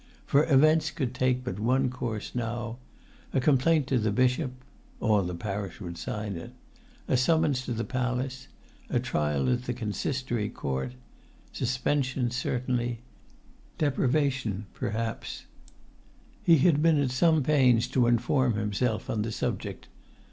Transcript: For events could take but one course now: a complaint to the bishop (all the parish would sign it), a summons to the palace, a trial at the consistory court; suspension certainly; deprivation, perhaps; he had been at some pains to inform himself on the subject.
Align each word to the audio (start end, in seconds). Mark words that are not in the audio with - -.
For 0.25 0.51
events 0.51 0.89
could 0.89 1.13
take 1.13 1.43
but 1.43 1.59
one 1.59 1.91
course 1.91 2.33
now: 2.33 2.77
a 3.33 3.39
complaint 3.39 3.85
to 3.85 3.99
the 3.99 4.11
bishop 4.11 4.49
(all 4.99 5.21
the 5.21 5.35
parish 5.35 5.79
would 5.79 5.95
sign 5.95 6.35
it), 6.37 6.53
a 7.07 7.15
summons 7.15 7.61
to 7.65 7.71
the 7.71 7.83
palace, 7.83 8.47
a 8.89 8.99
trial 8.99 9.47
at 9.53 9.65
the 9.65 9.73
consistory 9.75 10.49
court; 10.49 10.93
suspension 11.53 12.31
certainly; 12.31 13.01
deprivation, 13.77 14.65
perhaps; 14.73 15.45
he 16.41 16.57
had 16.57 16.81
been 16.81 16.97
at 16.99 17.11
some 17.11 17.43
pains 17.43 17.87
to 17.89 18.07
inform 18.07 18.55
himself 18.55 19.07
on 19.07 19.21
the 19.21 19.31
subject. 19.31 19.87